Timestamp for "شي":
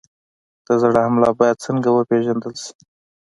2.63-2.73